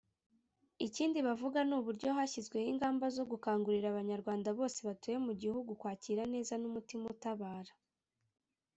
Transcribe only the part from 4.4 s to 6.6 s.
bose batuye mu gihugu kwakira neza